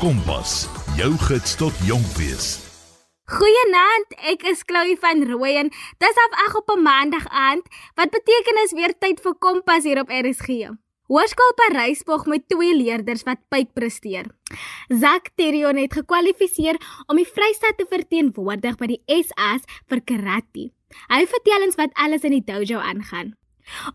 [0.00, 0.64] Kompas,
[0.96, 2.46] jou gids tot jonk wees.
[3.28, 5.68] Goeienaand, ek is Chloe van Rooyen.
[6.00, 7.68] Dis af ag op 'n maandag aand.
[8.00, 10.72] Wat beteken is weer tyd vir Kompas hier op RSG.
[11.04, 14.24] Hoërskool Parysburg met twee leerders wat pyp presteer.
[14.88, 20.72] Zak Terion het gekwalifiseer om die Vrystaat te verteenwoordig by die SAS vir karate.
[21.08, 23.39] Hy vertel ons wat alles in die dojo aangaan.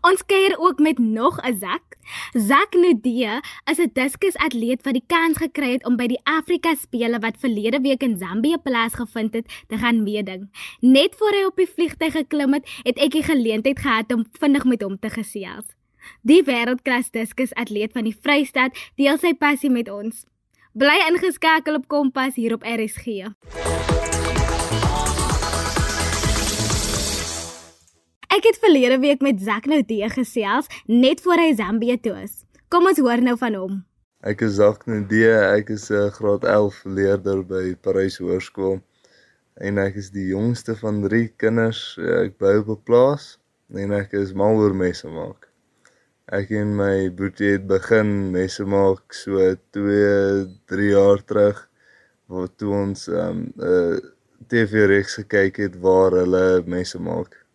[0.00, 1.96] Ons kuier ook met nog 'n Zak.
[2.32, 3.40] Zak Nudee
[3.70, 7.80] is 'n diskusatleet wat die kans gekry het om by die Afrika Spele wat verlede
[7.80, 10.50] week in Zambië plaasgevind het, te gaan meeding.
[10.80, 14.64] Net voor hy op die vliegtuig geklim het, het ek die geleentheid gehad om vinnig
[14.64, 15.66] met hom te gesels.
[16.22, 20.24] Die wêreldklas diskusatleet van die Vrystaat deel sy passie met ons.
[20.72, 23.06] Bly ingeskakel op Kompas hier op RSG.
[28.36, 32.32] Ek het verlede week met Zak Noudee gesels net voor hy Zambië toe is.
[32.68, 33.78] Kom ons hoor nou van hom.
[34.28, 38.76] Ek is Zak Noudee, ek is 'n graad 11 leerder by Parys Hoërskool
[39.68, 41.80] en ek is die jongste van 3 kinders.
[42.24, 43.38] Ek bly op 'n plaas
[43.72, 45.48] en ek is mal oor messe maak.
[46.28, 51.68] Ek en my broertjie het begin messe maak so 2, 3 jaar terug
[52.26, 53.96] waar toe ons 'n um, uh,
[54.48, 57.45] TV-reeks gekyk het waar hulle messe maak.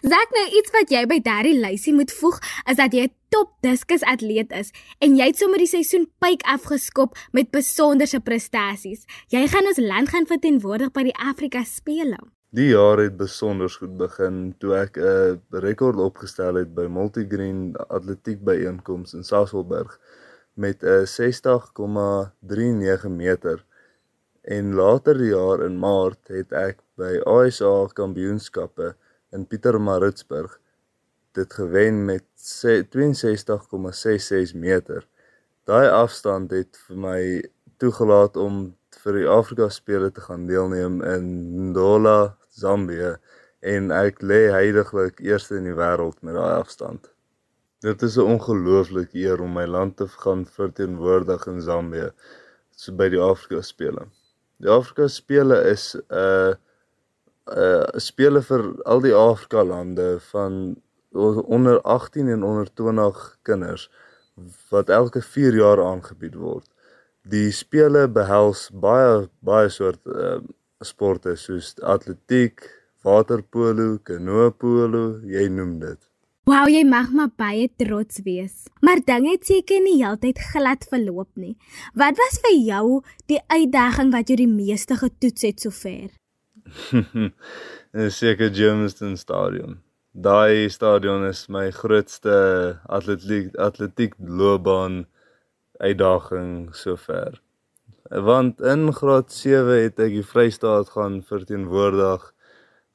[0.00, 2.38] Zak nou iets wat jy by daardie lysie moet voeg
[2.70, 6.40] is dat jy 'n top diskus atleet is en jy het sommer die seisoen pyk
[6.48, 9.04] afgeskop met besonderse prestasies.
[9.28, 12.16] Jy gaan ons land gaan verteenwoordig by die Afrika Spele.
[12.50, 18.44] Die jaar het besonder goed begin toe ek 'n rekord opgestel het by Multigreen Atletiek
[18.44, 20.00] byeenkoms in Sasolburg
[20.54, 23.64] met 'n 60,39 meter.
[24.42, 28.96] En later die jaar in Maart het ek by ASA Kampioenskappe
[29.32, 30.60] in Pietermaritzburg
[31.32, 32.42] dit gewen met 62,66
[34.54, 35.08] meter.
[35.64, 37.44] Daai afstand het vir my
[37.78, 41.24] toegelaat om vir die Afrika spele te gaan deelneem in
[41.70, 43.16] Ndola, Zambië
[43.60, 47.10] en ek lê heidaglik eerste in die wêreld met daai afstand.
[47.80, 52.12] Dit is 'n ongelooflike eer om my land te gaan verteenwoordig in Zambië
[52.70, 54.06] so by die Afrika spele.
[54.58, 56.54] Die Afrika spele is 'n uh,
[57.48, 60.76] uh spele vir al die Afrika lande van
[61.10, 63.90] onder 18 en onder 20 kinders
[64.70, 66.68] wat elke 4 jaar aangebied word.
[67.22, 70.38] Die spele behels baie baie soort uh
[70.80, 72.62] sporte soos atletiek,
[73.04, 75.98] waterpolo, kanoopolo, jy noem dit.
[76.48, 78.64] Wow, jy mag maar baie trots wees.
[78.80, 81.52] Maar dinge het seker nie heeltyd glad verloop nie.
[81.94, 82.86] Wat was vir jou
[83.30, 86.08] die uitdaging wat jy die meeste getoets het sover?
[88.00, 89.78] en seker Germiston Stadion.
[90.12, 92.34] Daai stadion is my grootste
[92.90, 95.04] atletiek atletiek loopbaan
[95.78, 97.38] uitdaging sover.
[98.10, 102.24] Want in graad 7 het ek die Vrystaat gaan verteenwoordig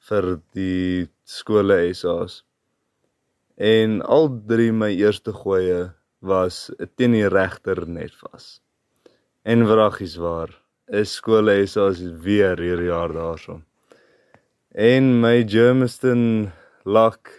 [0.08, 2.42] vir die skole SA's.
[3.56, 6.68] En al drie my eerste gooie was
[7.00, 8.60] teen die regter net vas.
[9.42, 10.52] En vragies waar
[10.88, 13.60] is skole SA's weer hierdie jaar daarso.
[14.70, 16.52] En my Germiston
[16.84, 17.32] luck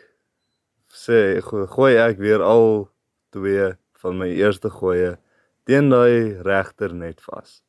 [0.92, 2.90] sê gooi ek weer al
[3.32, 3.72] twee
[4.02, 5.16] van my eerste gooie
[5.68, 7.62] teen daai regter net vas.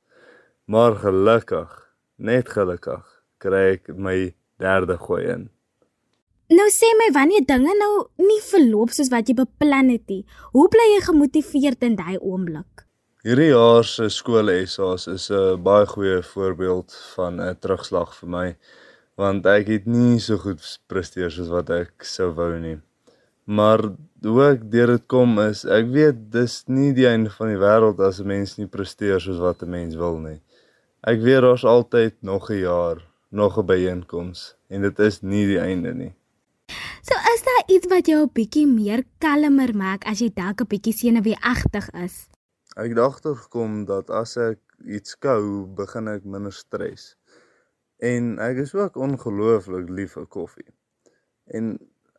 [0.66, 1.70] Maar gelukkig,
[2.16, 3.04] net gelukkig,
[3.38, 5.46] kry ek my derde gooi in.
[6.48, 10.24] Nou sê my wanneer dinge nou nie verloop soos wat jy beplan het nie,
[10.56, 12.87] hoe bly jy gemotiveerd in daai oomblik?
[13.26, 18.56] Hierdie jaar se skool SA's is 'n baie goeie voorbeeld van 'n terugslag vir my
[19.16, 22.78] want ek het nie so goed presteer soos wat ek sou wou nie.
[23.46, 23.80] Maar
[24.22, 27.98] hoe ek deur dit kom is ek weet dis nie die einde van die wêreld
[27.98, 30.40] as 'n mens nie presteer soos wat 'n mens wil nie.
[31.02, 35.58] Ek weet daar's altyd nog 'n jaar, nog 'n byeenkoms en dit is nie die
[35.58, 36.14] einde nie.
[37.02, 40.68] So is daar iets wat jou 'n bietjie meer kalmer maak as jy dalk 'n
[40.68, 42.28] bietjie senuweeagtig is?
[42.78, 47.16] Ek het agtergekom dat as ek iets kou, begin ek minder stres.
[47.98, 50.68] En ek is ook ongelooflik lief vir koffie.
[51.50, 51.72] En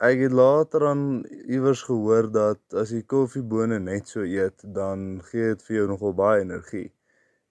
[0.03, 1.05] ek het later aan
[1.47, 6.17] iewers gehoor dat as jy koffiebone net so eet, dan gee dit vir jou nogal
[6.19, 6.89] baie energie.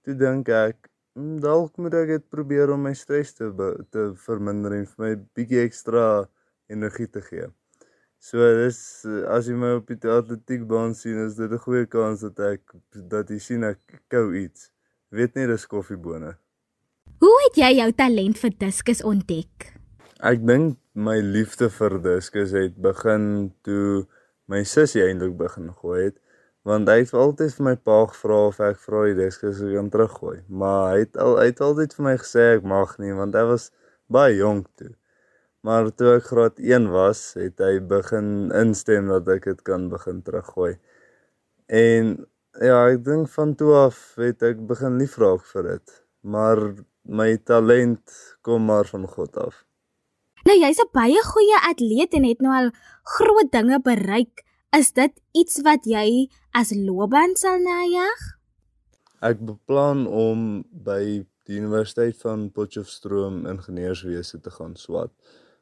[0.04, 3.48] Toe dink ek, hmm, dalk moet ek dit probeer om my stres te
[3.88, 6.04] te verminder en vir my bietjie ekstra
[6.68, 7.48] energie te gee.
[8.18, 8.80] So dis
[9.30, 12.62] as jy my op die atletiekbaan sien, is dit 'n goeie kans dat ek
[12.92, 14.70] dat jy sien ek kou iets.
[15.10, 16.36] Weet nie dis koffiebone.
[17.18, 19.72] Hoe het jy jou talent vir diskus ontdek?
[20.20, 24.06] Ek dink my liefde vir diskus het begin toe
[24.48, 26.16] my sussie eintlik begin gooi het,
[26.66, 30.42] want hy het altyd vir my pa gevra of ek vra die diskus kan teruggooi,
[30.48, 33.44] maar hy het al hy het altyd vir my gesê ek mag nie want hy
[33.52, 33.70] was
[34.10, 34.92] baie jonk toe.
[35.66, 40.22] Maar toe ek graad 1 was, het hy begin instem dat ek dit kan begin
[40.22, 40.76] teruggooi.
[41.66, 42.14] En
[42.62, 45.96] ja, ek dink van toe af het ek begin lief raak vir dit.
[46.22, 46.62] Maar
[47.08, 48.14] my talent
[48.46, 49.64] kom maar van God af.
[50.46, 52.70] Nou jy's 'n baie goeie atleet en het nou al
[53.02, 54.44] groot dinge bereik.
[54.78, 58.20] Is dit iets wat jy as loopbaan sal najag?
[59.20, 65.10] Ek beplan om by die Universiteit van Potchefstroom ingenieurswese te gaan swat,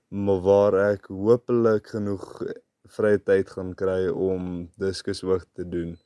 [0.09, 2.27] maar waar ek hopelik genoeg
[2.97, 5.97] vrye tyd gaan kry om diskus ook te doen.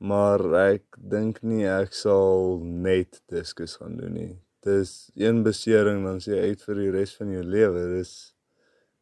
[0.00, 4.32] Maar ek dink nie ek sal net diskus gaan doen nie.
[4.64, 7.86] Dis een besering dan sê uit vir die res van jou lewe.
[7.96, 8.14] Dis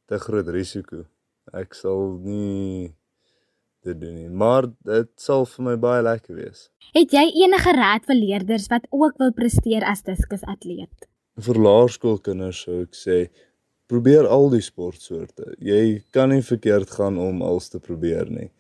[0.09, 1.05] te groot risiko.
[1.55, 2.95] Ek sal nie
[3.85, 6.67] te doen nie, maar dit sal vir my baie lekker wees.
[6.97, 11.07] Het jy enige raad vir leerders wat ook wil presteer as diskusatleet?
[11.39, 13.19] Vir laerskoolkinders sou ek sê
[13.89, 15.55] probeer al die sportsoorte.
[15.65, 18.51] Jy kan nie verkeerd gaan om alles te probeer nie.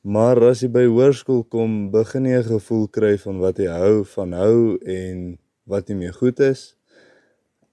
[0.00, 4.04] Maar as jy by hoërskool kom, begin jy 'n gevoel kry van wat jy hou
[4.04, 6.74] van hou en wat nie meer goed is.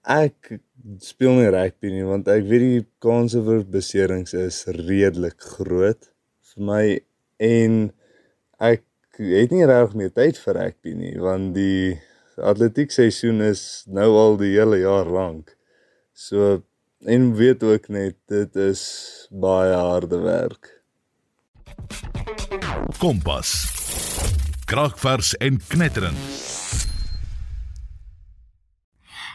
[0.04, 0.60] Ek
[1.00, 6.10] speel nie rugby nie want ek weet die kanse vir beserings is redelik groot
[6.52, 6.84] vir my
[7.38, 7.92] en
[8.60, 8.84] ek
[9.18, 11.98] het nie regtig meer tyd vir rugby nie want die
[12.38, 15.56] atletiek seisoen is nou al die hele jaar lank.
[16.14, 16.62] So
[17.04, 18.82] en weet ook net dit is
[19.30, 20.82] baie harde werk.
[22.98, 23.54] Kompas.
[24.64, 26.16] Kragvers en knetterend.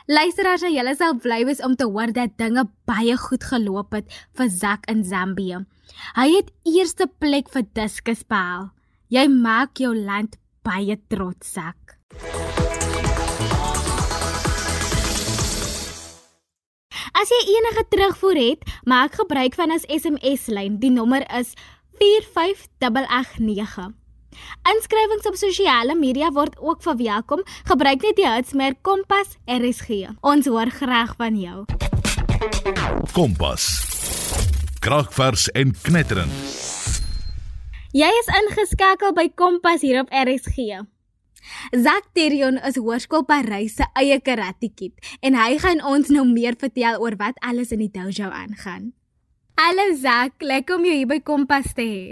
[0.06, 4.50] Luisteraars, julle sal bly wees om te hoor dat dinge baie goed geloop het vir
[4.52, 5.64] Zak in Zambië.
[6.18, 8.74] Hy het eerste plek vir diskus behaal.
[9.08, 10.36] Jy maak jou land
[10.68, 12.63] baie trots, Zak.
[17.24, 20.74] As jy enige terugvoer het, maak gebruik van ons SMS lyn.
[20.82, 21.54] Die nommer is
[22.02, 23.94] 45889.
[24.74, 27.46] Inskrywings op sosiale media word ook verwelkom.
[27.70, 30.12] Gebruik net die hitsmerk Kompas RSG.
[30.20, 31.64] Ons hoor graag van jou.
[33.16, 33.72] Kompas.
[34.84, 36.36] Kragvers en knetterend.
[37.96, 40.84] Jy is ingeskakel by Kompas hier op RSG.
[41.76, 46.56] Zak Terion is Hoërskool Parys se eie karate kid en hy gaan ons nou meer
[46.60, 48.94] vertel oor wat alles in die dojo aangaan.
[49.60, 52.06] Hallo Zak, lekker om jou hier by Kompas te hê.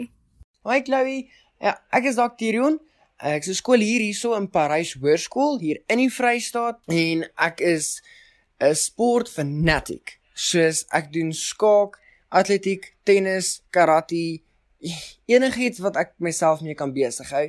[0.61, 1.25] Hoi Chloe,
[1.61, 2.33] Ja, ek is Dr.
[2.39, 2.79] Tirion.
[3.21, 8.01] Ek is skool hier hierso in Parys Hoërskool hier in die Vrystaat en ek is
[8.57, 10.17] 'n sportfanatic.
[10.33, 11.99] Soos ek doen skaak,
[12.31, 14.41] atletiek, tennis, karate,
[15.29, 17.45] enigiets wat ek myself mee kan besig hou.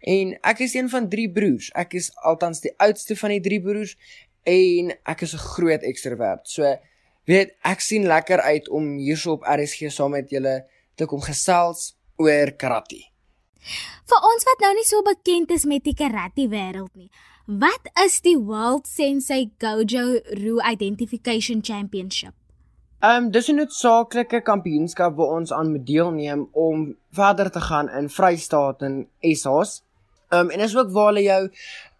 [0.00, 1.70] En ek is een van drie broers.
[1.74, 3.96] Ek is altans die oudste van die drie broers
[4.46, 6.48] en ek is 'n groot ekstrovert.
[6.48, 6.76] So
[7.24, 10.64] weet ek sien lekker uit om hierso op RSG saam met julle
[10.94, 13.10] te kom gesels oor karate.
[14.06, 17.10] Vir ons wat nou nie so bekend is met die karate wêreld nie.
[17.46, 22.34] Wat is die World Sensei Gojo Ryu Identification Championship?
[23.00, 27.88] Ehm um, dis 'n noodsaaklike kampioenskap waar ons aan moet deelneem om verder te gaan
[27.88, 29.85] in Vrystaat en SA's.
[30.30, 31.42] Um, en is ook waar hulle jou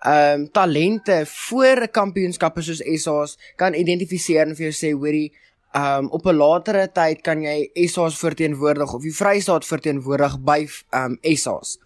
[0.06, 5.32] um, talente voor 'n kampioenskappe soos SA's kan identifiseer en vir jou sê hoorie
[5.76, 11.18] um op 'n latere tyd kan jy SA's verteenwoordig of die Vrystaat verteenwoordig by um
[11.22, 11.78] SA's.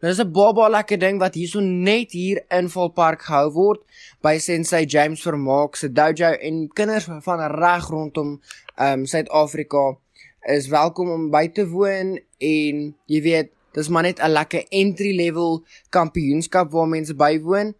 [0.00, 3.80] Dit is 'n baba lekker ding wat hierso net hier in Volpark gehou word
[4.22, 8.40] by Sensei James Vermaak se dojo en kinders van reg rondom
[8.76, 9.96] um Suid-Afrika
[10.42, 15.14] is welkom om by te woon en jy weet dis maar net 'n lekker entry
[15.16, 17.74] level kampioenskap waar mense bywoon.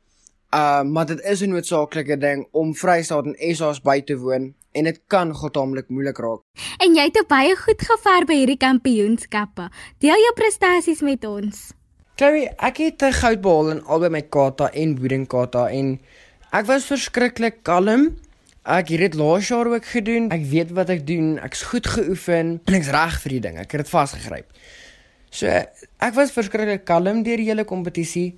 [0.54, 4.84] Uh maar dit is 'n noodsaaklike ding om Vrystaat en SA's by te woon en
[4.84, 6.40] dit kan getaamlik moeilik raak.
[6.78, 9.68] En jy het baie goed gevaar by hierdie kampioenskappe.
[9.98, 11.72] Deel jou prestasies met ons.
[12.18, 16.00] Chloe, ek het 'n goud behaal in albei my kata en boeding kata en
[16.52, 18.16] ek was verskriklik kalm.
[18.64, 20.30] Ek het dit laas jaar ook gedoen.
[20.30, 21.38] Ek weet wat ek doen.
[21.38, 23.56] Ek's goed geoefen en ek's reg vir die ding.
[23.58, 24.46] Ek het dit vasgegryp.
[25.30, 28.34] So, ek was verskriklik kalm deur die hele kompetisie.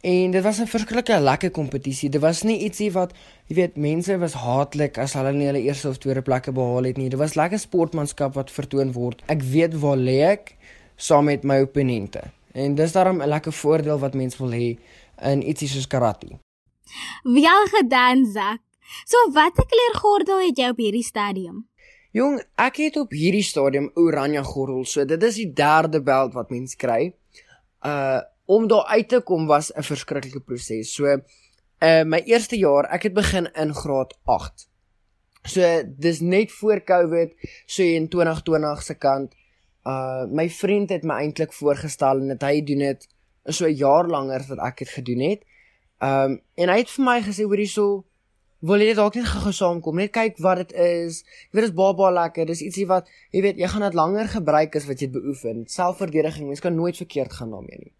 [0.00, 2.08] En dit was 'n verskriklike lekker kompetisie.
[2.08, 3.12] Dit was nie ietsie wat,
[3.46, 6.96] jy weet, mense was haatlik as hulle nie hulle eerste of tweede plekke behaal het
[6.96, 7.08] nie.
[7.08, 9.22] Dit was lekker sportmanskap wat vertoon word.
[9.26, 10.56] Ek weet waar lê ek
[10.96, 12.20] saam met my opponente.
[12.52, 14.78] En dis daarom 'n lekker voordeel wat mense wil hê
[15.22, 16.38] in ietsie soos karate.
[17.22, 18.60] Wel gedaan, Zak.
[19.04, 21.67] So watter kleur gordel het jy op hierdie stadium?
[22.18, 24.82] Jong, ek het op hierdie stadium oranje gordel.
[24.90, 27.12] So dit is die derde beld wat mens kry.
[27.86, 30.94] uh om daar uit te kom was 'n verskriklike proses.
[30.94, 34.68] So uh my eerste jaar, ek het begin in graad 8.
[35.44, 37.34] So dis net voor Covid,
[37.66, 39.34] so in 2020 se kant.
[39.84, 43.08] Uh my vriend het my eintlik voorgestel en dit hy doen dit
[43.44, 45.42] so 'n jaar langer wat ek dit gedoen het.
[46.00, 48.07] Um en hy het vir my gesê hoor hierso
[48.60, 51.22] wil jy dalk net gou saamkom net kyk wat dit is.
[51.22, 52.48] Jy weet dit is baba lekker.
[52.48, 55.64] Dis ietsie wat jy weet jy gaan dit langer gebruik as wat jy beoefen.
[55.70, 57.94] Selfverdediging, mens kan nooit verkeerd gaan daarmee nie.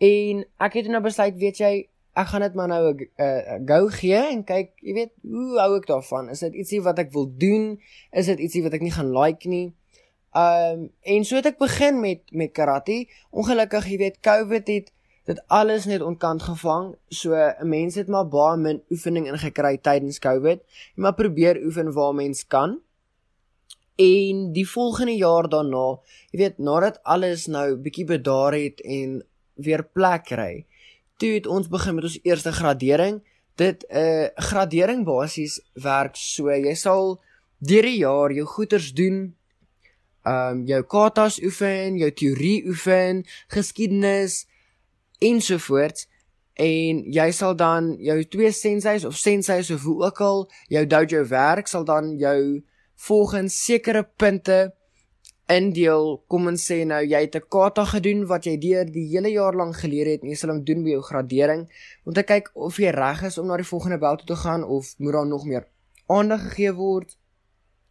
[0.00, 1.72] En ek het nou besluit, weet jy,
[2.18, 5.76] ek gaan dit maar nou 'n uh, go gee en kyk, jy weet, hoe hou
[5.76, 6.30] ek daarvan?
[6.30, 7.80] Is dit ietsie wat ek wil doen?
[8.12, 9.74] Is dit ietsie wat ek nie gaan like nie?
[10.32, 13.06] Um en so het ek begin met met karate.
[13.30, 14.92] Ongelukkig, jy weet, COVID het
[15.30, 16.94] dit alles net ontkant gevang.
[17.08, 20.58] So 'n mens het maar baie min oefening ingekry tydens COVID.
[20.94, 22.80] Jy maar probeer oefen waar mens kan.
[23.96, 29.84] En die volgende jaar daarna, jy weet, nadat alles nou bietjie bedaar het en weer
[29.84, 30.66] plek kry,
[31.16, 33.22] toe het ons begin met ons eerste gradering.
[33.54, 37.20] Dit 'n uh, gradering basies werk so, jy sal
[37.58, 39.34] deur die jaar jou goeters doen.
[40.24, 44.46] Ehm um, jou katas oefen, jou teorie oefen, geskiedenis,
[45.20, 46.08] ensovoorts
[46.60, 51.24] en jy sal dan jou twee senseis of senseis of hoe ook al jou dojo
[51.30, 52.60] werk sal dan jou
[53.06, 54.74] volgens sekere punte
[55.50, 56.20] indeel.
[56.30, 59.54] Kom ons sê nou jy het 'n kata gedoen wat jy deur die hele jaar
[59.54, 61.68] lank geleer het en jy sal hom doen by jou gradering.
[62.04, 64.64] Om te kyk of jy reg is om na die volgende bel toe te gaan
[64.64, 65.66] of moet daar nog meer
[66.06, 67.16] aandag gegee word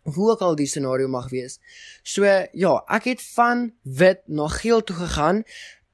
[0.03, 1.59] of hoe ook al die scenario mag wees.
[2.03, 5.43] So ja, ek het van wit na geel toe gegaan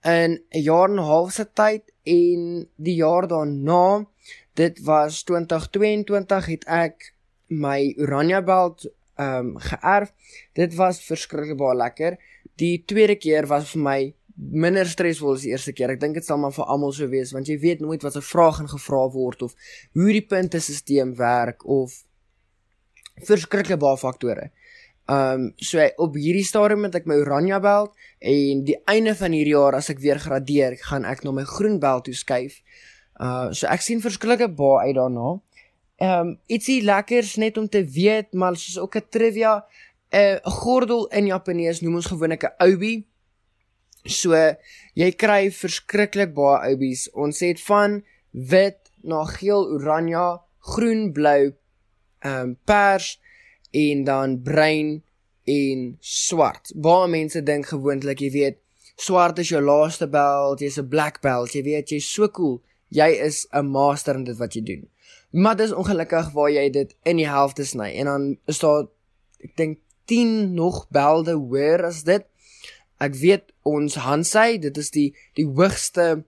[0.05, 4.05] in 'n jaar en 'n half se tyd en die jaar daarna
[4.53, 7.13] dit was 2022 het ek
[7.47, 10.12] my Urania belt ehm um, geërf.
[10.53, 12.17] Dit was verskriklik baie lekker.
[12.59, 14.00] Die tweede keer was vir my
[14.35, 15.93] minder stresvol as die eerste keer.
[15.93, 18.21] Ek dink dit sal maar vir almal so wees want jy weet nooit wat 'n
[18.21, 19.55] vraag en gevra word of
[19.93, 22.03] hoe die puntesisteem werk of
[23.24, 24.51] verskriklik baie faktore.
[25.05, 27.91] Ehm um, so op hierdie stadium het ek my oranje belt
[28.25, 31.75] en die einde van hierdie jaar as ek weer gradeer, gaan ek na my groen
[31.79, 32.55] belt toe skuif.
[33.21, 35.35] Uh so ek sien verskillike baie uit daarna.
[36.01, 39.53] Ehm um, ietsie lekkers net om te weet, maar soos ook 'n trivia,
[40.09, 43.05] 'n uh, gordel in Japanees noem ons gewoonlik 'n obi.
[44.05, 44.33] So
[44.93, 47.12] jy kry verskriklik baie obies.
[47.13, 51.53] Ons het van wit na geel, oranje, groen, blou,
[52.25, 53.19] ehm um, pers
[53.75, 55.01] en dan bruin
[55.44, 56.72] en swart.
[56.75, 58.60] Baie mense dink gewoonlik, jy weet,
[58.96, 62.62] swart is jou laaste belt, jy's 'n black belt, jy weet, jy's so cool.
[62.89, 64.88] Jy is 'n master in dit wat jy doen.
[65.32, 68.88] Maar dis ongelukkig waar jy dit in die helfte sny en dan is daar
[69.44, 72.25] ek dink 10 nog belde hoër as dit.
[72.98, 76.24] Ek weet ons Hansay, dit is die die hoogste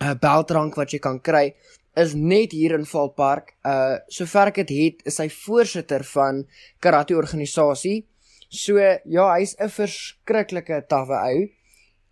[0.00, 1.54] uh, beltrank wat jy kan kry
[1.96, 3.54] is net hier in Valpark.
[3.64, 6.44] Uh sover ek dit het, is hy voorsitter van
[6.84, 8.04] karate organisasie.
[8.48, 11.48] So ja, hy's 'n verskriklike tawwe ou.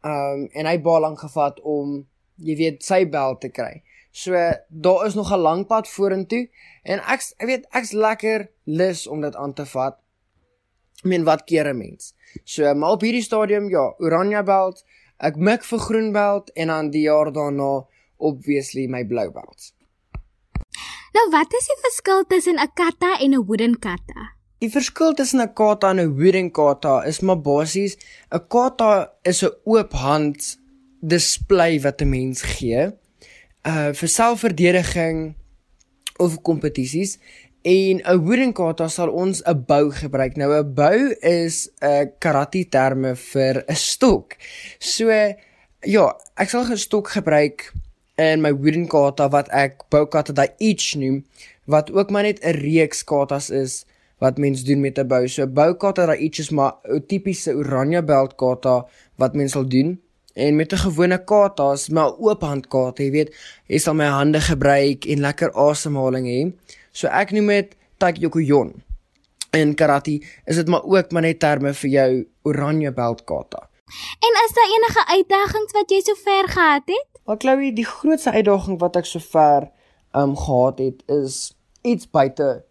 [0.04, 3.82] Um en hy baal lank gevat om jy weet sy bel te kry.
[4.10, 4.32] So
[4.68, 6.48] daar is nog 'n lang pad vorentoe
[6.82, 9.98] en ek ek weet ek's lekker lus om dit aan te vat.
[10.98, 12.14] Ek meen wat keer 'n mens.
[12.44, 14.84] So maar op hierdie stadium ja, oranje belt,
[15.18, 17.86] ek mik vir groen belt en dan die jaar daarna
[18.16, 19.73] obviously my blou belt.
[21.14, 24.34] Nou wat is die verskil tussen 'n kata en 'n wooden kata?
[24.58, 27.96] Die verskil tussen 'n kata en 'n wooden kata is maar basies
[28.30, 30.58] 'n kata is 'n oop hand
[31.00, 32.90] display wat 'n mens gee
[33.62, 35.34] uh vir selfverdediging
[36.18, 37.18] of kompetisies
[37.62, 40.36] en 'n wooden kata sal ons 'n bou gebruik.
[40.36, 44.36] Nou 'n bou is 'n uh, karate terme vir 'n stok.
[44.78, 45.08] So
[45.80, 46.06] ja,
[46.36, 47.72] ek sal 'n stok gebruik
[48.16, 51.24] in my wooden kata wat ek boukata daai each noem
[51.66, 53.84] wat ook maar net 'n reeks katas is
[54.18, 55.28] wat mens doen met 'n bou.
[55.28, 60.00] So boukata daai each is maar 'n tipiese oranje belt kata wat mens sal doen.
[60.34, 63.34] En met 'n gewone kata is maar oop hand kata, jy weet,
[63.66, 66.52] jy sal my hande gebruik en lekker asemhaling hê.
[66.92, 68.82] So ek noem dit taikyokuyon.
[69.52, 73.68] In karate is dit maar ook maar net terme vir jou oranje belt kata.
[74.26, 77.08] En is daar enige uitdagings wat jy sover gehad het?
[77.24, 79.70] Maar Chloe, die grootste uitdaging wat ek sover
[80.14, 82.64] um gehad het is iets buite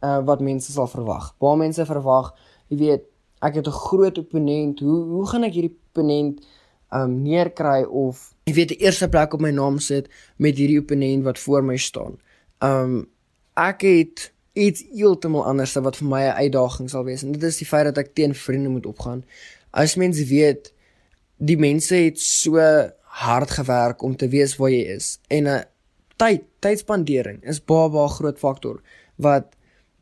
[0.00, 1.34] uh wat mense sal verwag.
[1.38, 2.32] Baie mense verwag,
[2.68, 3.04] jy weet,
[3.40, 4.80] ek het 'n groot opponent.
[4.80, 6.40] Hoe hoe gaan ek hierdie opponent
[6.92, 11.24] um neerkry of jy weet die eerste plek op my naam sit met hierdie opponent
[11.24, 12.18] wat voor my staan.
[12.58, 13.08] Um
[13.54, 17.58] ek het iets heeltemal anders wat vir my 'n uitdaging sal wees en dit is
[17.58, 19.24] die feit dat ek teen vriende moet opgaan.
[19.70, 20.72] As mense weet
[21.36, 22.60] die mense het so
[23.20, 25.64] hard gewerk om te weet waar jy is en 'n
[26.16, 28.82] tyd tydspandering is baie baie groot faktor
[29.16, 29.56] wat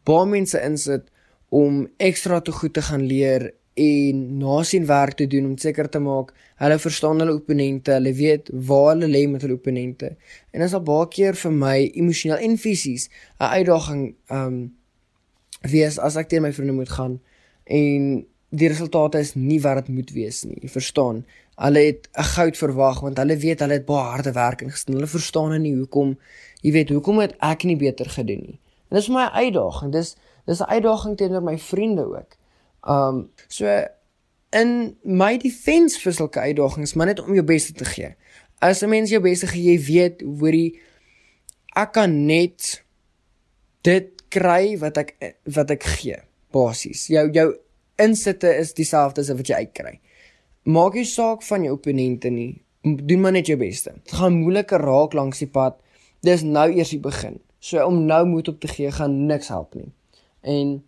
[0.04, 1.10] baie mense insit
[1.48, 6.00] om ekstra te goed te gaan leer en nasien werk te doen om seker te
[6.02, 10.16] maak hulle verstaan hulle opponente, hulle weet waar hulle lê met hulle opponente.
[10.50, 13.08] En dit is al baie keer vir my emosioneel en fisies
[13.38, 14.56] 'n uitdaging um
[15.62, 17.20] wees as ek teen my vriende moet gaan
[17.64, 20.56] en die resultate is nie wat dit moet wees nie.
[20.62, 21.24] Jy verstaan?
[21.58, 24.94] Hulle het 'n goud verwag want hulle weet hulle het baie harde werk ingestel.
[24.94, 26.16] Hulle verstaan nie hoekom
[26.62, 28.58] jy weet hoekom het ek nie beter gedoen nie.
[28.90, 29.92] En dis my uitdaging.
[29.92, 32.36] Dis dis 'n uitdaging teenoor my vriende ook.
[32.88, 33.66] Um so
[34.50, 38.14] in my defense vir sulke uitdagings, maar net om jou bes te gee.
[38.58, 40.80] As 'n mens jou bes gee, jy weet hoorie
[41.76, 42.84] ek kan net
[43.82, 46.16] dit kry wat ek wat ek gee
[46.50, 47.06] basies.
[47.06, 47.54] Jou jou
[47.98, 49.98] insitte is dieselfde as wat jy uitkry.
[50.68, 52.62] Maak nie saak van jou opponente nie.
[52.82, 53.94] Doen maar net jou beste.
[54.04, 55.78] Dit gaan moeiliker raak langs die pad.
[56.26, 57.40] Dis nou eers die begin.
[57.58, 59.90] So om nou moed op te gee gaan niks help nie.
[60.40, 60.78] En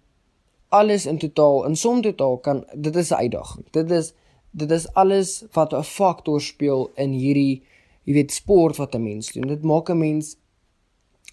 [0.71, 3.65] alles in totaal, in som totaal kan dit is 'n uitdaging.
[3.71, 4.13] Dit is
[4.51, 7.63] dit is alles wat 'n faktor speel in hierdie
[8.05, 9.49] jy weet sport wat 'n mens doen.
[9.49, 10.37] Dit maak 'n mens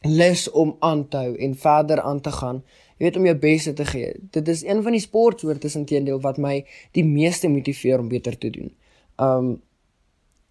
[0.02, 2.64] lus om aan te hou en verder aan te gaan.
[2.98, 4.14] Jy weet om jou beste te gee.
[4.34, 6.66] Dit is een van die sportsoorte intedeel wat my
[6.98, 8.74] die meeste motiveer om beter te doen.
[9.22, 9.56] Um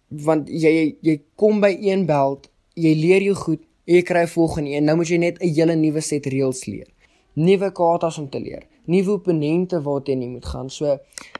[0.07, 2.45] want jy jy kom by een beld,
[2.79, 4.85] jy leer jou goed, jy kry volgende een.
[4.87, 6.87] Nou moet jy net 'n hele nuwe set reëls leer.
[7.35, 10.69] Nuwe kaartas om te leer, nuwe opponente waarteen jy moet gaan.
[10.69, 10.99] So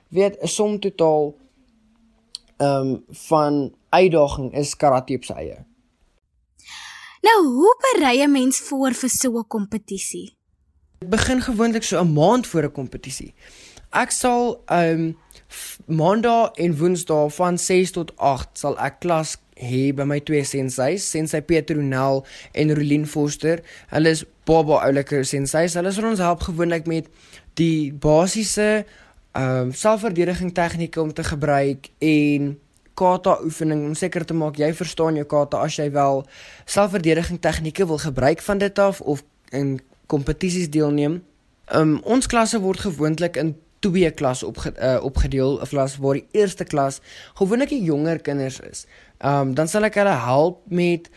[0.09, 1.35] weet 'n som totaal
[2.59, 5.65] um van uitdaging is karate op sy eie.
[7.21, 10.36] Nou, hoe berei 'n mens voor vir so 'n kompetisie?
[10.97, 13.33] Dit begin gewoonlik so 'n maand voor 'n kompetisie.
[13.89, 15.17] Ek sal um
[15.85, 21.09] maandag en woensdae van 6 tot 8 sal ek klas hê by my twee senseis,
[21.09, 23.61] sensei Petronel en Rolien Foster.
[23.87, 25.73] Hulle is baba oulike senseis.
[25.73, 27.07] Hulle sal ons help gewoonlik met
[27.53, 28.85] die basiese
[29.33, 32.59] um selfverdediging tegnieke om te gebruik en
[32.93, 36.23] kata oefening om seker te maak jy verstaan jou kata as jy wel
[36.65, 41.21] selfverdediging tegnieke wil gebruik van dit af of in kompetisies deelneem.
[41.73, 46.27] Um ons klasse word gewoonlik in twee klasse opge, uh, opgedeel, 'n klas waar die
[46.31, 47.01] eerste klas
[47.35, 48.85] gewoonlik die jonger kinders is.
[49.21, 51.09] Um dan sal ek hulle help met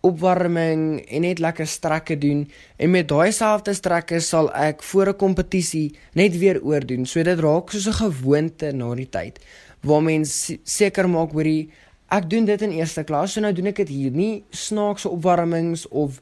[0.00, 2.46] opwarming en net lekker strekke doen
[2.76, 7.06] en met daai selfde strekke sal ek voor 'n kompetisie net weer oordoen.
[7.06, 9.38] So dit raak soos 'n gewoonte na die tyd
[9.80, 11.68] waar mens seker maak hoor jy
[12.14, 15.86] ek doen dit in eerste klas so nou doen ek dit hier nie snaakse opwarmings
[15.90, 16.20] of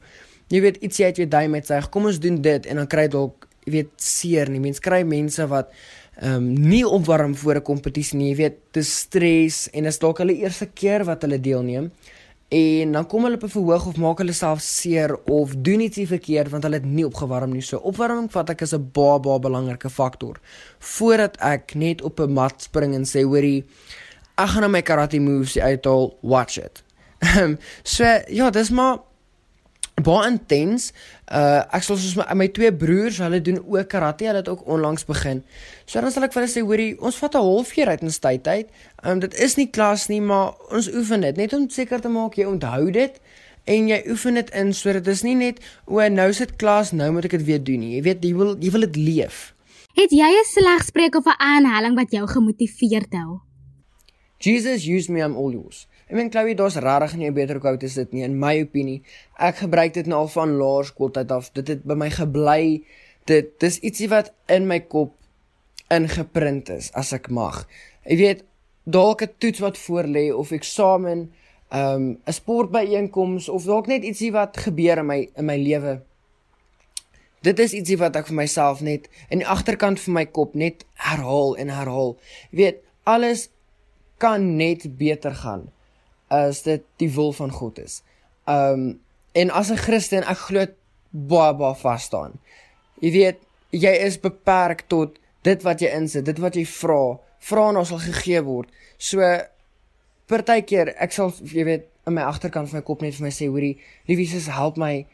[0.49, 3.07] jy weet ietsie uit jou duim met sê kom ons doen dit en dan kry
[3.07, 4.61] dalk jy weet seer nie.
[4.61, 5.71] Mens kry mense wat
[6.15, 8.29] ehm um, nie opwarm voor 'n kompetisie nie.
[8.29, 11.91] Jy weet dis stres en is dalk hulle eerste keer wat hulle deelneem.
[12.49, 16.07] En dan kom hulle op 'n verhoog of maak hulle self seer of doen ietsie
[16.07, 17.61] verkeerd want hulle het nie opgewarm nie.
[17.61, 20.39] So opwarming vat ek as 'n baie baie belangrike faktor.
[20.79, 23.65] Voordat ek net op 'n mat spring en sê hoorie
[24.37, 26.83] ek gaan nou my karate moves uithaal, watch it.
[27.19, 28.99] Ehm so ja, dis maar
[30.03, 30.91] baie intens.
[31.31, 34.65] Uh ek sal soos my, my twee broers, hulle doen ook karate, hulle het ook
[34.67, 35.43] onlangs begin.
[35.85, 38.47] So dan sal ek vir hulle sê, hoorie, ons vat 'n halfuur uit in tyd
[38.47, 38.67] uit.
[39.03, 42.35] Um dit is nie klas nie, maar ons oefen dit net om seker te maak
[42.35, 43.21] jy onthou dit
[43.65, 47.11] en jy oefen dit in sodat dit is nie net o, nou sit klas, nou
[47.11, 47.95] moet ek dit weer doen nie.
[47.95, 49.55] Jy weet, jy wil jy wil dit leef.
[49.95, 53.39] Het jy 'n slegspreek of 'n aanhaling wat jou gemotiveer het hou?
[54.39, 55.87] Jesus use me I'm all yours.
[56.05, 59.01] Ek meen Chloe, daar's regtig nie 'n beter quote as dit nie in my opinie.
[59.39, 61.51] Ek gebruik dit nou al van laerskooltyd af.
[61.53, 62.83] Dit het by my gebly.
[63.25, 65.15] Dit dis ietsie wat in my kop
[65.89, 67.65] ingeprint is as ek mag.
[68.05, 68.43] Jy weet,
[68.83, 71.31] dalk 'n toets wat voor lê of eksamen,
[71.71, 76.01] ehm, 'n um, sportbyeenkoms of dalk net ietsie wat gebeur in my in my lewe.
[77.41, 80.85] Dit is ietsie wat ek vir myself net in die agterkant van my kop net
[80.93, 82.17] herhaal en herhaal.
[82.51, 83.49] Jy weet, alles
[84.17, 85.73] kan net beter gaan
[86.27, 88.01] as dit die wil van God is.
[88.45, 88.99] Um
[89.35, 90.65] en as 'n Christen ek glo
[91.11, 92.39] baie baie vas staan.
[92.99, 97.69] Jy weet, jy is beperk tot dit wat jy insit, dit wat jy vra, vra
[97.69, 98.69] en ons sal gegee word.
[98.97, 99.19] So
[100.27, 103.49] partykeer ek sal jy weet in my agterkant van my kop net vir my sê
[103.49, 105.05] hoorie, liefie sis help my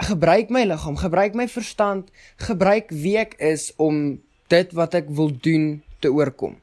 [0.00, 2.08] gebruik my liggaam, gebruik my verstand,
[2.40, 6.56] gebruik wie ek is om dit wat ek wil doen te oorkom.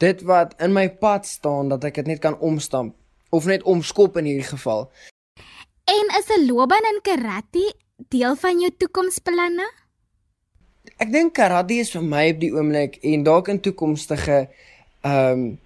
[0.00, 2.94] Dit wat in my pad staan dat ek dit net kan omstamp
[3.30, 4.90] of net omskop in hierdie geval.
[5.84, 7.74] En is 'n loopbaan in karate
[8.08, 9.72] deel van jou toekomsplanne?
[10.96, 14.48] Ek dink karate is vir my op die oomblik en dalk in toekomstige
[15.00, 15.58] ehm um,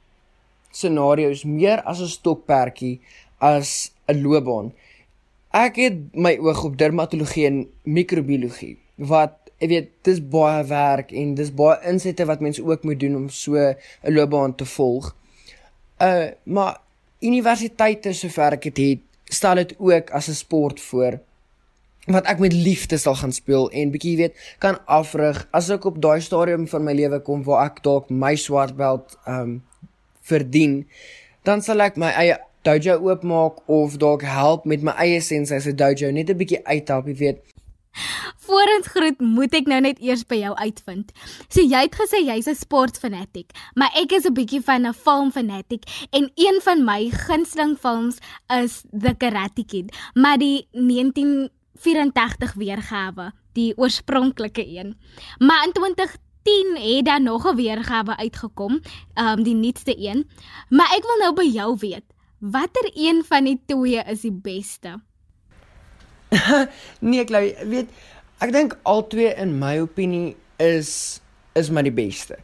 [0.70, 3.01] scenario's meer as 'n stokperdjie
[3.38, 4.72] as 'n loopbaan.
[5.51, 11.35] Ek het my oog op dermatologie en microbiologie wat ek weet dis baie werk en
[11.35, 15.14] dis baie insette wat mense ook moet doen om so 'n loopbaan te volg.
[16.01, 16.81] Uh maar
[17.22, 21.20] universiteite sover ek dit het, stel dit ook as 'n sport voor
[22.11, 26.00] wat ek met liefde sal gaan speel en bietjie weet kan afrig as ek op
[26.02, 29.62] daai stadium van my lewe kom waar ek dalk my swart belt um
[30.26, 30.82] verdien
[31.46, 35.74] dan sal ek my eie dojo oopmaak of dalk help met my eie sensei se
[35.74, 37.38] dojo net 'n bietjie uithelp jy weet
[38.46, 41.12] Voorens groet moet ek nou net eers by jou uitvind.
[41.48, 45.85] So jy het gesê jy's 'n sportfanatic, maar ek is 'n bietjie van 'n filmfanatic
[46.11, 53.76] en een van my gunsteling films is The Karate Kid, maar die 1984 weergawe, die
[53.76, 54.96] oorspronklike een.
[55.38, 58.81] Maar in 2010 het daar nog 'n weergawe uitgekom,
[59.14, 60.28] ehm um, die nuutste een.
[60.68, 62.05] Maar ek wil nou by jou weet,
[62.38, 65.00] watter een van die twee is die beste?
[67.11, 67.90] nee, Chloe, weet
[68.42, 71.21] ek dink albei in my opinie is
[71.59, 72.38] is maar die beste.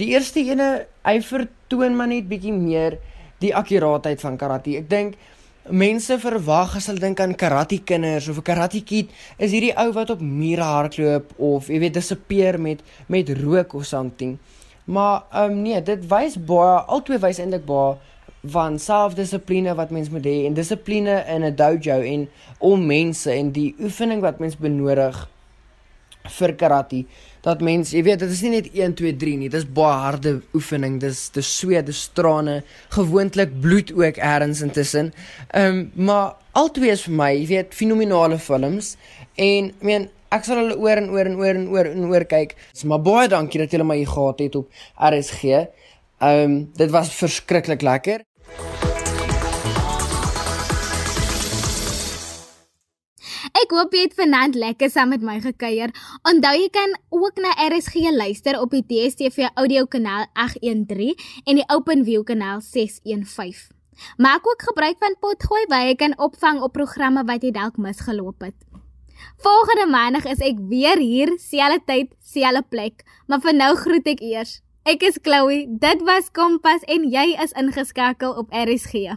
[0.00, 2.96] Die eerste ene, hy vertoon maar net bietjie meer
[3.44, 4.78] die akkuraatheid van karate.
[4.80, 5.18] Ek dink
[5.68, 9.92] mense verwag as hulle dink aan karate kinders of 'n karate kid, is hierdie ou
[9.92, 14.38] wat op mure hardloop of jy weet dis 'n peer met met rook of something.
[14.84, 17.96] Maar ehm um, nee, dit wys baie albei wys eintlik baie
[18.52, 22.28] van selfdissipline wat mens moet hê en dissipline in 'n dojo en
[22.58, 25.28] om mense en die oefening wat mens benodig
[26.38, 27.04] vir karate.
[27.44, 30.42] Dat mens jy weet dit is nie net 1 2 3 nie dis baie harde
[30.54, 32.62] oefening dis dis sweet dis trane
[32.96, 35.12] gewoonlik bloed ook eers intussen.
[35.50, 38.96] Ehm um, maar albei is vir my jy weet fenominale films
[39.36, 42.24] en ek meen ek sal hulle oor en oor en oor en oor en oor
[42.24, 42.56] kyk.
[42.84, 45.44] Maar baie dankie dat julle my hier gehad het op RSG
[46.18, 48.24] ehm um, dit was verskriklik lekker
[53.56, 55.92] Ek hoop jy het vanaand lekker saam met my gekuier.
[56.28, 61.14] Onthou jy kan ook na RSG luister op die DStv audio kanaal 813
[61.46, 63.72] en die OpenView kanaal 615.
[64.20, 68.44] Maak ook gebruik van Potgooi waar jy kan opvang op programme wat jy dalk misgeloop
[68.44, 68.58] het.
[69.40, 74.20] Volgende maandag is ek weer hier, selfde tyd, selfde plek, maar vir nou groet ek
[74.20, 74.58] eers.
[74.84, 75.64] Ek is Chloe.
[75.80, 79.16] Dit was Kompas en jy is ingeskakel op RSG.